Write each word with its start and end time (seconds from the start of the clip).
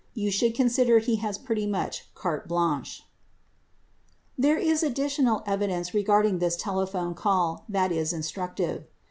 You 0.15 0.31
should 0.31 0.55
consider 0.55 0.97
he 0.97 1.17
has 1.17 1.37
pretty 1.37 1.67
much 1.67 2.11
carte 2.15 2.47
blanche. 2.47 3.03
There 4.35 4.57
is 4.57 4.81
additional 4.81 5.43
evidence 5.45 5.93
regarding 5.93 6.39
this 6.39 6.55
telephone 6.55 7.13
call 7.13 7.65
that 7.69 7.91
is 7.91 8.11
instructive. 8.11 8.87